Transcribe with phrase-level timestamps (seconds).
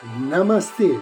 [0.00, 1.00] Namastê.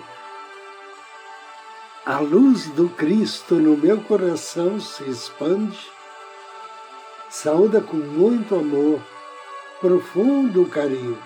[2.06, 5.78] A luz do Cristo no meu coração se expande.
[7.28, 8.98] Saúda com muito amor,
[9.82, 11.22] profundo carinho.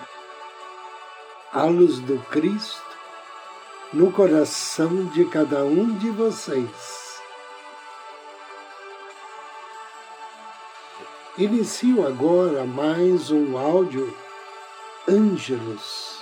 [1.53, 2.83] A luz do Cristo
[3.93, 7.21] no coração de cada um de vocês.
[11.39, 14.13] Inicio agora mais um áudio
[15.09, 16.20] Ângelos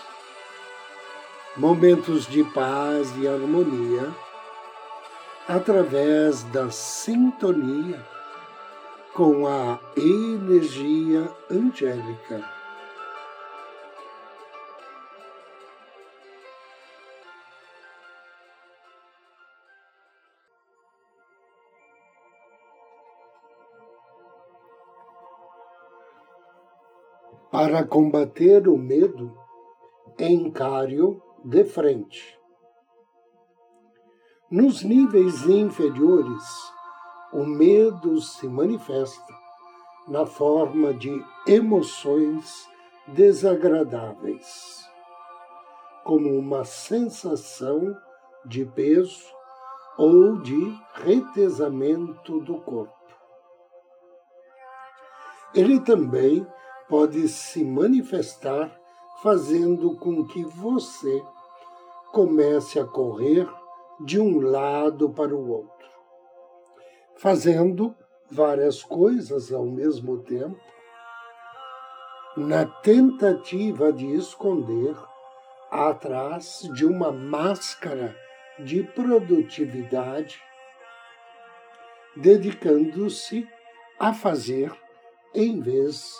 [1.58, 4.14] momentos de paz e harmonia
[5.48, 8.00] através da sintonia
[9.12, 12.44] com a energia angélica.
[27.50, 29.36] Para combater o medo,
[30.20, 32.38] encare-o de frente.
[34.50, 36.72] Nos níveis inferiores,
[37.32, 39.34] o medo se manifesta
[40.08, 42.66] na forma de emoções
[43.08, 44.88] desagradáveis,
[46.04, 47.94] como uma sensação
[48.46, 49.24] de peso
[49.98, 52.94] ou de retesamento do corpo.
[55.54, 56.46] Ele também
[56.88, 58.77] pode se manifestar
[59.22, 61.22] fazendo com que você
[62.12, 63.48] comece a correr
[64.00, 65.88] de um lado para o outro,
[67.16, 67.94] fazendo
[68.30, 70.60] várias coisas ao mesmo tempo,
[72.36, 74.96] na tentativa de esconder
[75.70, 78.16] atrás de uma máscara
[78.60, 80.40] de produtividade,
[82.16, 83.48] dedicando-se
[83.98, 84.72] a fazer
[85.34, 86.14] em vez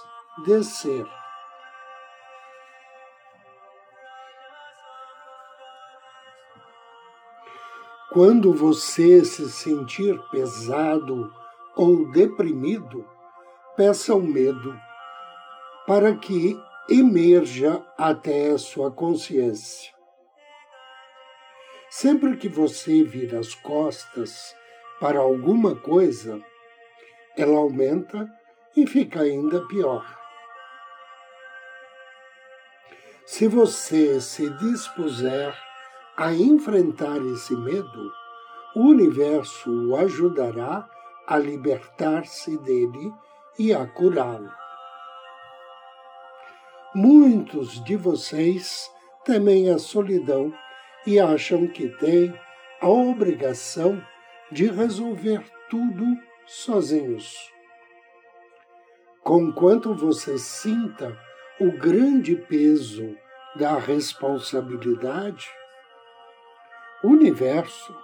[0.44, 1.17] de ser.
[8.18, 11.32] Quando você se sentir pesado
[11.76, 13.08] ou deprimido,
[13.76, 14.76] peça o medo
[15.86, 19.94] para que emerja até a sua consciência.
[21.88, 24.52] Sempre que você vira as costas
[24.98, 26.42] para alguma coisa,
[27.36, 28.28] ela aumenta
[28.76, 30.04] e fica ainda pior.
[33.24, 35.67] Se você se dispuser
[36.18, 38.12] a enfrentar esse medo,
[38.74, 40.84] o universo o ajudará
[41.24, 43.12] a libertar-se dele
[43.56, 44.50] e a curá-lo.
[46.92, 48.90] Muitos de vocês
[49.24, 50.52] temem a solidão
[51.06, 52.34] e acham que têm
[52.80, 54.02] a obrigação
[54.50, 56.04] de resolver tudo
[56.46, 57.32] sozinhos.
[59.22, 61.16] Conquanto você sinta
[61.60, 63.14] o grande peso
[63.54, 65.46] da responsabilidade,
[67.03, 67.94] universo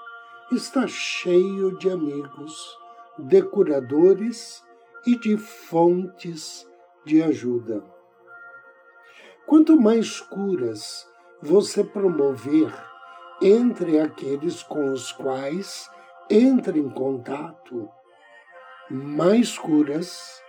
[0.53, 2.79] está cheio de amigos,
[3.19, 4.63] de curadores
[5.05, 6.67] e de fontes
[7.05, 7.83] de ajuda.
[9.47, 11.09] Quanto mais curas
[11.43, 12.73] você promover
[13.43, 15.91] entre aqueles com os quais
[16.31, 17.89] entra em contato,
[18.89, 20.41] mais curas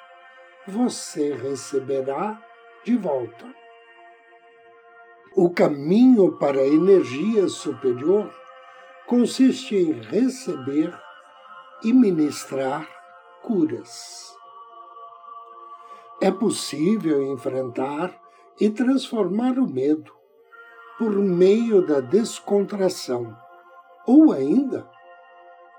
[0.67, 2.41] você receberá
[2.83, 3.64] de volta.
[5.37, 8.33] O caminho para a energia superior
[9.05, 10.97] consiste em receber
[11.83, 12.87] e ministrar
[13.41, 14.33] curas.
[16.21, 18.17] É possível enfrentar
[18.61, 20.09] e transformar o medo
[20.97, 23.35] por meio da descontração,
[24.07, 24.89] ou ainda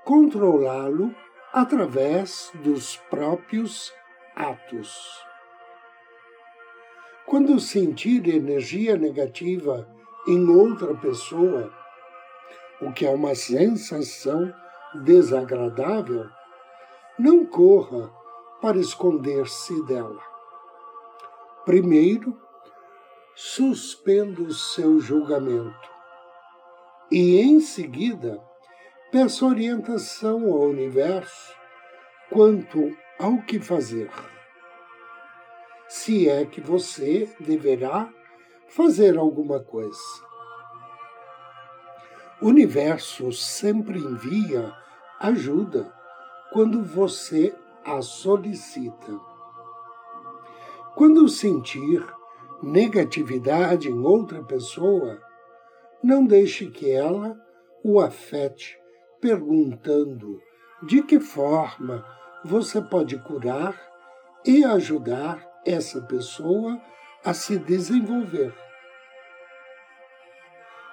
[0.04, 1.14] controlá-lo
[1.50, 3.90] através dos próprios
[4.34, 5.25] atos.
[7.26, 9.88] Quando sentir energia negativa
[10.28, 11.72] em outra pessoa,
[12.80, 14.54] o que é uma sensação
[15.02, 16.28] desagradável,
[17.18, 18.12] não corra
[18.62, 20.22] para esconder-se dela.
[21.64, 22.40] Primeiro,
[23.34, 25.90] suspenda o seu julgamento
[27.10, 28.40] e, em seguida,
[29.10, 31.52] peça orientação ao universo
[32.30, 34.08] quanto ao que fazer
[35.88, 38.12] se é que você deverá
[38.68, 40.26] fazer alguma coisa.
[42.40, 44.72] O universo sempre envia
[45.20, 45.92] ajuda
[46.52, 47.54] quando você
[47.84, 49.18] a solicita.
[50.94, 52.04] Quando sentir
[52.62, 55.20] negatividade em outra pessoa,
[56.02, 57.36] não deixe que ela
[57.82, 58.78] o afete
[59.20, 60.40] perguntando
[60.82, 62.04] de que forma
[62.44, 63.80] você pode curar
[64.44, 66.80] e ajudar essa pessoa
[67.24, 68.54] a se desenvolver.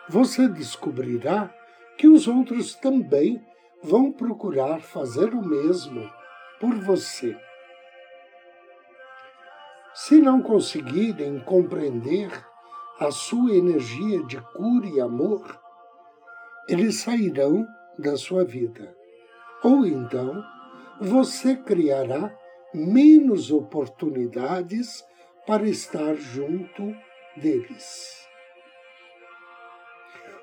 [0.09, 1.53] você descobrirá
[1.97, 3.41] que os outros também
[3.81, 6.09] vão procurar fazer o mesmo
[6.59, 7.37] por você.
[9.93, 12.29] Se não conseguirem compreender
[12.99, 15.59] a sua energia de cura e amor,
[16.67, 17.65] eles sairão
[17.97, 18.95] da sua vida.
[19.63, 20.43] Ou então,
[20.99, 22.35] você criará
[22.73, 25.03] menos oportunidades
[25.45, 26.95] para estar junto
[27.37, 28.27] deles.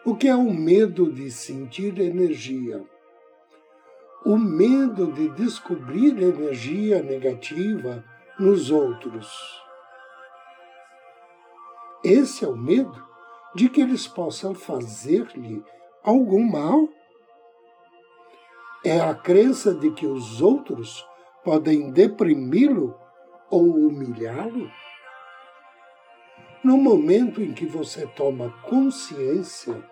[0.04, 2.82] O que é o medo de sentir energia?
[4.24, 8.04] O medo de descobrir energia negativa
[8.38, 9.30] nos outros.
[12.02, 13.06] Esse é o medo
[13.54, 15.62] de que eles possam fazer-lhe
[16.02, 16.88] algum mal.
[18.84, 21.04] É a crença de que os outros
[21.44, 22.98] podem deprimi-lo
[23.50, 24.70] ou humilhá-lo?
[26.62, 29.82] No momento em que você toma consciência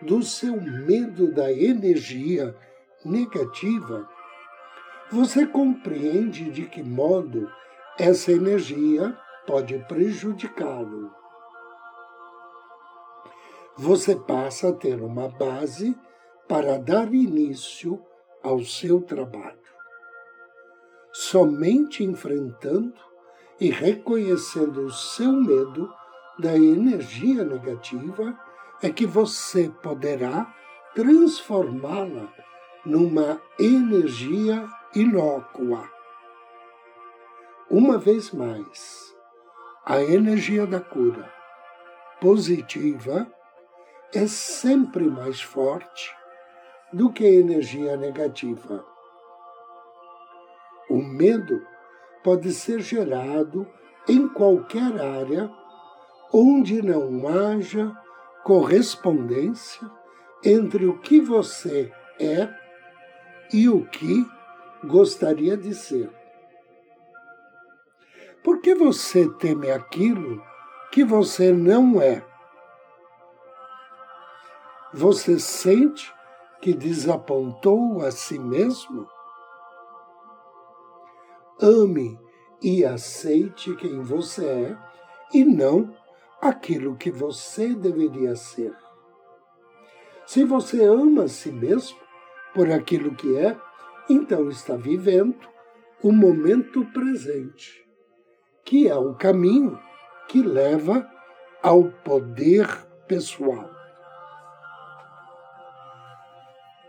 [0.00, 2.54] do seu medo da energia
[3.04, 4.08] negativa,
[5.10, 7.50] você compreende de que modo
[7.98, 11.10] essa energia pode prejudicá-lo.
[13.76, 15.98] Você passa a ter uma base
[16.48, 18.00] para dar início
[18.42, 19.63] ao seu trabalho.
[21.16, 22.92] Somente enfrentando
[23.60, 25.88] e reconhecendo o seu medo
[26.40, 28.36] da energia negativa
[28.82, 30.52] é que você poderá
[30.92, 32.34] transformá-la
[32.84, 35.88] numa energia inócua.
[37.70, 39.14] Uma vez mais,
[39.86, 41.32] a energia da cura
[42.20, 43.24] positiva
[44.12, 46.12] é sempre mais forte
[46.92, 48.93] do que a energia negativa.
[50.94, 51.66] O medo
[52.22, 53.66] pode ser gerado
[54.08, 55.50] em qualquer área
[56.32, 57.92] onde não haja
[58.44, 59.90] correspondência
[60.44, 62.48] entre o que você é
[63.52, 64.24] e o que
[64.84, 66.08] gostaria de ser.
[68.44, 70.40] Por que você teme aquilo
[70.92, 72.24] que você não é?
[74.92, 76.14] Você sente
[76.60, 79.12] que desapontou a si mesmo?
[81.60, 82.18] Ame
[82.62, 84.76] e aceite quem você é
[85.32, 85.94] e não
[86.40, 88.74] aquilo que você deveria ser.
[90.26, 91.98] Se você ama a si mesmo
[92.54, 93.56] por aquilo que é,
[94.08, 95.48] então está vivendo
[96.02, 97.86] o momento presente,
[98.64, 99.78] que é o caminho
[100.28, 101.08] que leva
[101.62, 102.66] ao poder
[103.06, 103.70] pessoal.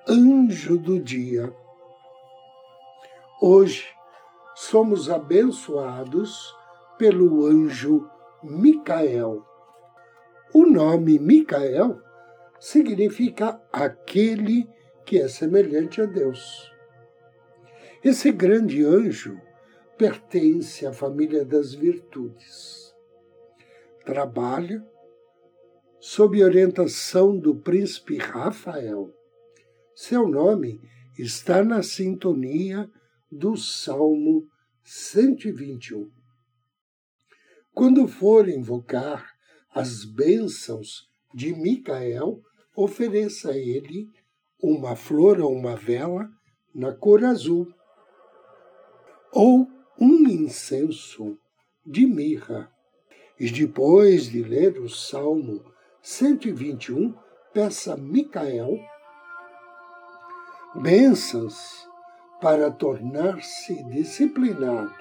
[0.07, 1.53] Anjo do dia.
[3.41, 3.95] Hoje
[4.55, 6.55] somos abençoados
[6.97, 8.09] pelo anjo
[8.41, 9.45] Micael.
[10.53, 12.01] O nome Micael
[12.59, 14.67] significa aquele
[15.05, 16.71] que é semelhante a Deus.
[18.01, 19.39] Esse grande anjo
[19.97, 22.95] pertence à família das virtudes.
[24.05, 24.85] Trabalha
[25.99, 29.11] sob orientação do príncipe Rafael.
[29.93, 30.79] Seu nome
[31.17, 32.89] está na sintonia
[33.35, 34.47] do Salmo
[34.83, 36.09] 121.
[37.73, 39.33] Quando for invocar
[39.73, 42.41] as bênçãos de Micael,
[42.73, 44.09] ofereça a ele
[44.61, 46.29] uma flor ou uma vela
[46.73, 47.67] na cor azul,
[49.33, 49.67] ou
[49.99, 51.37] um incenso
[51.85, 52.71] de mirra.
[53.37, 55.61] E depois de ler o Salmo
[56.01, 57.13] 121,
[57.53, 58.79] peça a Micael
[60.73, 61.85] bênçãos
[62.45, 64.93] para tornar-se disciplinado,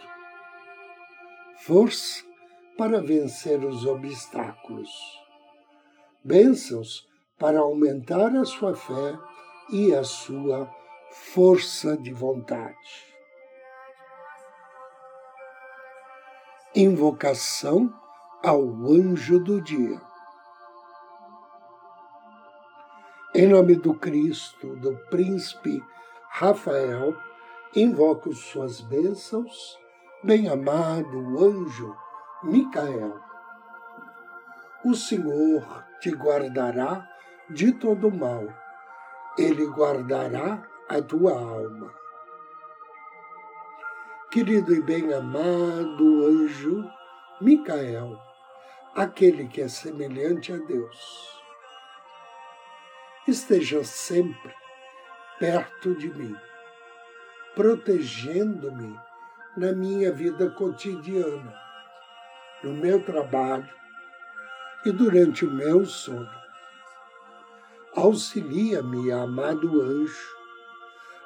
[1.59, 2.25] força
[2.79, 4.89] para vencer os obstáculos,
[6.25, 7.07] bênçãos
[7.39, 9.19] para aumentar a sua fé
[9.71, 10.75] e a sua
[11.11, 13.15] força de vontade.
[16.75, 17.93] Invocação
[18.43, 20.01] ao anjo do dia.
[23.35, 25.85] Em nome do Cristo, do príncipe
[26.31, 27.15] Rafael,
[27.77, 29.77] invoco suas bênçãos,
[30.23, 31.97] bem-amado anjo
[32.45, 33.19] Micael.
[34.85, 37.05] O Senhor te guardará
[37.51, 38.47] de todo mal,
[39.37, 41.93] ele guardará a tua alma.
[44.31, 46.89] Querido e bem-amado anjo
[47.41, 48.17] Micael,
[48.95, 51.43] aquele que é semelhante a Deus,
[53.27, 54.55] esteja sempre
[55.41, 56.37] perto de mim,
[57.55, 58.99] protegendo-me
[59.57, 61.55] na minha vida cotidiana,
[62.63, 63.69] no meu trabalho
[64.85, 66.29] e durante o meu sono.
[67.97, 70.35] auxilia-me, amado anjo,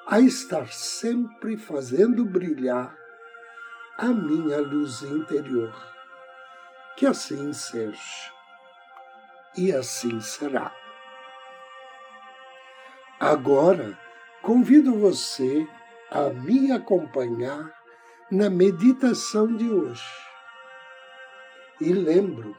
[0.07, 2.95] a estar sempre fazendo brilhar
[3.97, 5.75] a minha luz interior.
[6.97, 8.33] Que assim seja.
[9.57, 10.73] E assim será.
[13.19, 13.99] Agora,
[14.43, 15.67] convido você
[16.11, 17.71] a me acompanhar
[18.31, 20.03] na meditação de hoje.
[21.81, 22.57] E lembro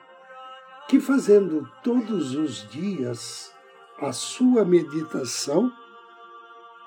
[0.88, 3.54] que fazendo todos os dias
[4.00, 5.72] a sua meditação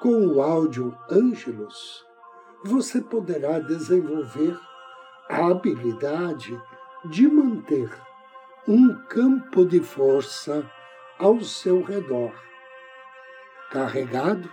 [0.00, 2.04] com o áudio Ângelos,
[2.64, 4.58] você poderá desenvolver
[5.28, 6.60] a habilidade
[7.04, 7.90] de manter
[8.66, 10.64] um campo de força
[11.18, 12.32] ao seu redor,
[13.70, 14.52] carregado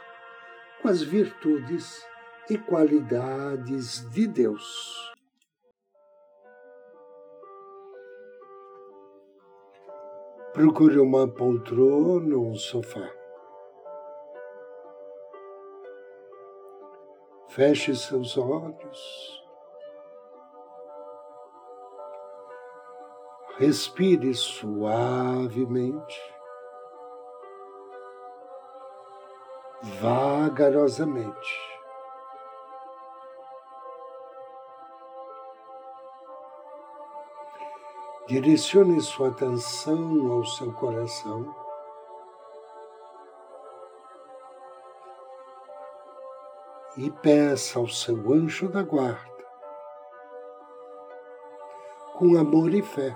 [0.81, 2.05] com as virtudes
[2.49, 5.09] e qualidades de Deus.
[10.53, 13.09] Procure uma poltrona ou um sofá.
[17.49, 19.39] Feche seus olhos.
[23.57, 26.21] Respire suavemente,
[29.81, 31.69] vagarosamente.
[38.27, 41.55] Direcione sua atenção ao seu coração.
[46.97, 49.45] E peça ao seu anjo da guarda,
[52.15, 53.15] com amor e fé,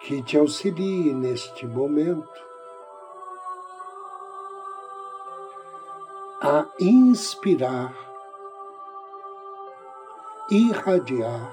[0.00, 2.55] que te auxilie neste momento
[6.40, 7.94] a inspirar
[10.50, 11.50] irradiar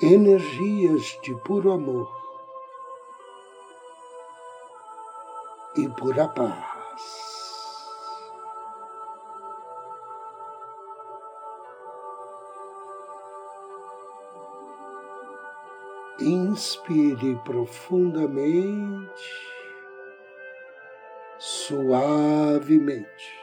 [0.00, 2.10] energias de puro amor
[5.76, 6.80] e pura paz.
[16.18, 19.59] Inspire profundamente,
[21.70, 23.40] suavemente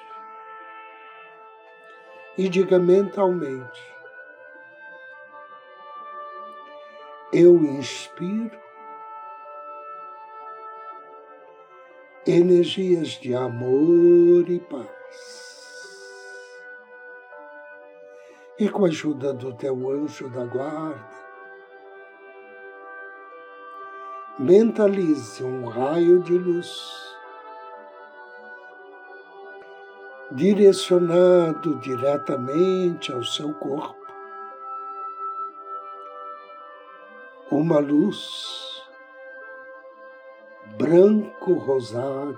[2.38, 3.82] e diga mentalmente:
[7.32, 8.60] Eu inspiro
[12.26, 14.88] energias de amor e paz.
[18.60, 21.16] E com a ajuda do teu anjo da guarda,
[24.40, 27.07] mentalize um raio de luz
[30.32, 33.96] direcionado diretamente ao seu corpo.
[37.50, 38.84] Uma luz
[40.78, 42.38] branco-rosada,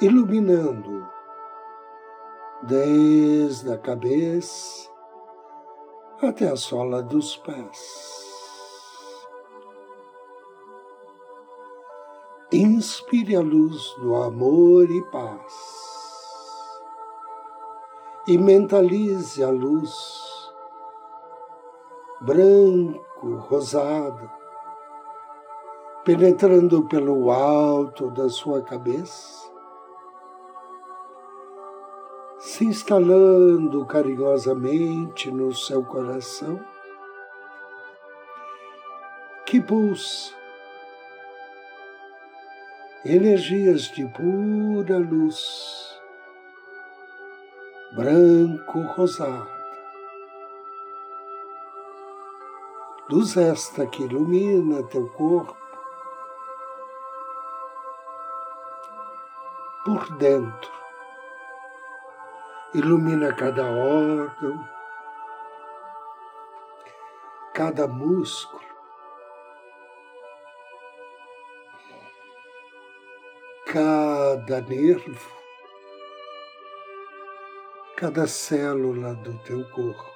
[0.00, 1.06] iluminando
[2.62, 4.90] desde a cabeça
[6.22, 8.31] até a sola dos pés.
[12.54, 15.54] Inspire a luz do amor e paz.
[18.28, 19.90] E mentalize a luz
[22.20, 24.30] branco, rosada,
[26.04, 29.50] penetrando pelo alto da sua cabeça,
[32.38, 36.60] se instalando carinhosamente no seu coração,
[39.46, 40.41] que pulsa
[43.04, 46.00] energias de pura luz,
[47.96, 49.48] branco rosada.
[53.08, 55.56] Luz esta que ilumina teu corpo.
[59.84, 60.72] Por dentro,
[62.72, 64.64] ilumina cada órgão,
[67.52, 68.71] cada músculo,
[73.72, 75.32] cada nervo,
[77.96, 80.12] cada célula do teu corpo.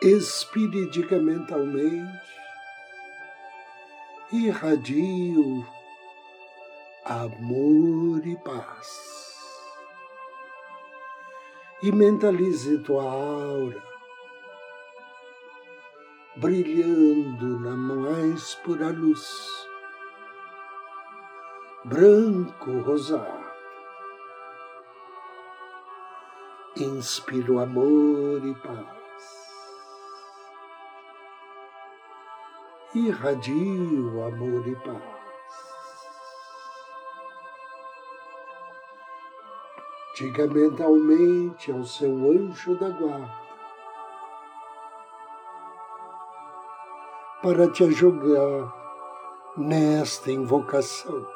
[0.00, 2.32] Expire diga mentalmente,
[4.32, 5.62] irradio
[7.04, 9.60] amor e paz.
[11.82, 13.82] E mentalize tua aura,
[16.36, 19.66] brilhando na mais pura luz
[21.86, 23.46] branco rosado.
[26.76, 29.46] Inspiro amor e paz.
[32.92, 35.16] Irradio amor e paz.
[40.16, 43.46] Diga mentalmente ao seu anjo da guarda
[47.42, 48.74] para te ajudar
[49.56, 51.35] nesta invocação.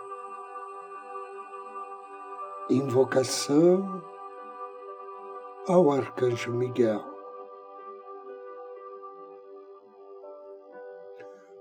[2.71, 4.01] Invocação
[5.67, 7.05] ao Arcanjo Miguel.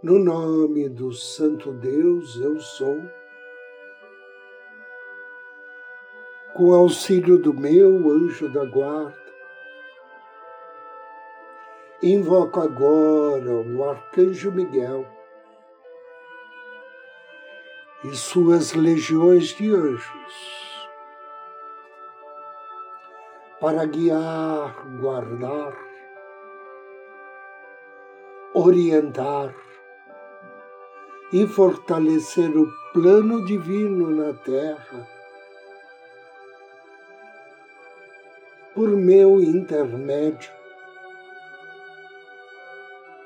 [0.03, 3.01] No nome do Santo Deus, eu sou.
[6.55, 9.33] Com auxílio do meu anjo da guarda,
[12.03, 15.07] invoco agora o Arcanjo Miguel
[18.03, 20.68] e suas legiões de anjos
[23.59, 25.77] para guiar, guardar,
[28.53, 29.53] orientar
[31.33, 35.07] e fortalecer o plano divino na Terra
[38.73, 40.51] por meu intermédio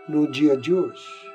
[0.10, 1.32] no dia de hoje.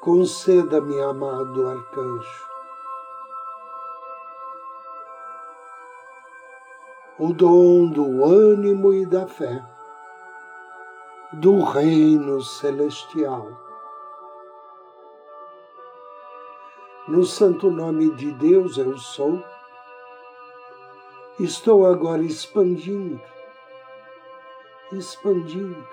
[0.00, 2.51] Conceda-me, amado arcanjo,
[7.22, 9.64] o dom do ânimo e da fé
[11.34, 13.48] do reino celestial.
[17.06, 19.40] No santo nome de Deus eu sou,
[21.38, 23.22] estou agora expandindo,
[24.90, 25.86] expandindo,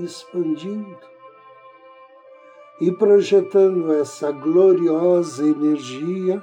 [0.00, 0.98] expandindo
[2.80, 6.42] e projetando essa gloriosa energia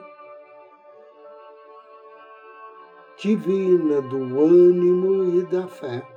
[3.20, 6.08] divina do ânimo e da fé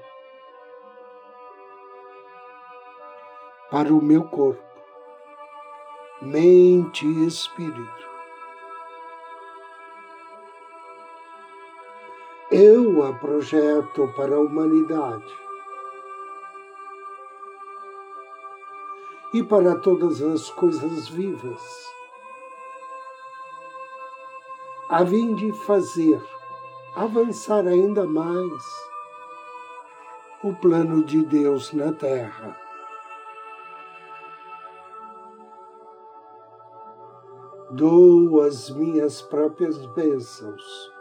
[3.69, 4.63] para o meu corpo,
[6.21, 8.09] mente e espírito.
[12.53, 15.35] Eu a projeto para a humanidade
[19.35, 21.93] e para todas as coisas vivas,
[24.89, 26.23] a fim de fazer
[26.95, 28.63] avançar ainda mais
[30.43, 32.63] o plano de Deus na Terra.
[37.73, 40.93] dou as minhas próprias bênçãos,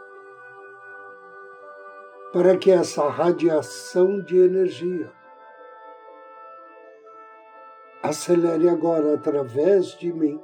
[2.32, 5.12] para que essa radiação de energia
[8.02, 10.42] acelere agora através de mim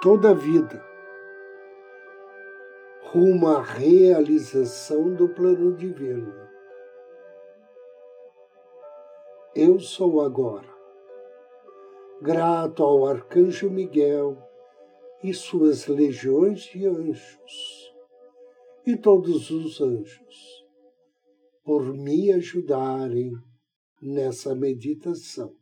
[0.00, 0.95] toda a vida
[3.16, 6.34] rumo à realização do plano divino.
[9.54, 10.68] Eu sou agora
[12.20, 14.36] grato ao arcanjo Miguel
[15.24, 17.94] e suas legiões de anjos,
[18.86, 20.66] e todos os anjos,
[21.64, 23.32] por me ajudarem
[24.02, 25.54] nessa meditação.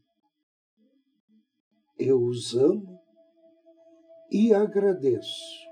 [1.96, 3.00] Eu os amo
[4.28, 5.63] e agradeço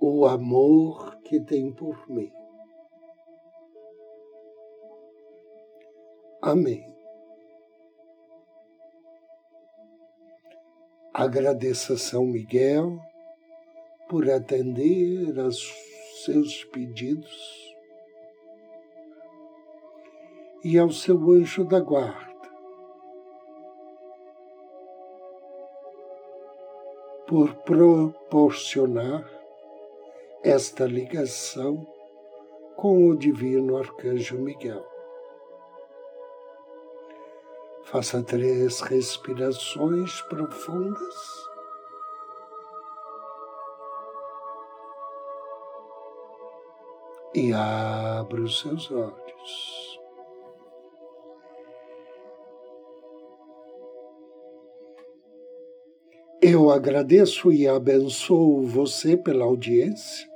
[0.00, 2.32] o amor que tem por mim.
[6.42, 6.94] Amém.
[11.12, 12.98] Agradeça a São Miguel
[14.08, 15.58] por atender aos
[16.24, 17.74] seus pedidos
[20.62, 22.36] e ao seu anjo da guarda
[27.26, 29.35] por proporcionar
[30.46, 31.84] esta ligação
[32.76, 34.86] com o Divino Arcanjo Miguel.
[37.82, 41.16] Faça três respirações profundas.
[47.34, 50.00] E abra os seus olhos.
[56.40, 60.35] Eu agradeço e abençoo você pela audiência.